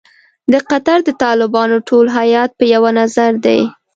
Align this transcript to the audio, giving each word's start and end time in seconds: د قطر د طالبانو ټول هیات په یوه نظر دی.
د 0.51 0.53
قطر 0.69 0.97
د 1.07 1.09
طالبانو 1.23 1.77
ټول 1.87 2.05
هیات 2.17 2.51
په 2.59 2.63
یوه 2.73 2.91
نظر 2.99 3.31
دی. 3.45 3.59